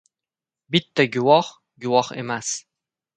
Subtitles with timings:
[0.75, 1.51] •Bitta guvoh—
[1.85, 2.49] guvoh emas.